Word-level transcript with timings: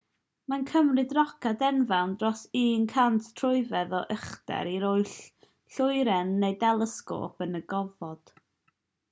mae'n 0.51 0.63
cymryd 0.69 1.11
roced 1.17 1.59
enfawr 1.67 2.15
dros 2.23 2.41
100 2.61 3.27
troedfedd 3.41 3.93
o 3.99 4.01
uchder 4.17 4.71
i 4.73 4.75
roi 4.85 4.97
lloeren 5.11 6.35
neu 6.47 6.59
delesgôp 6.65 7.47
yn 7.49 7.61
y 7.63 7.65
gofod 7.77 8.35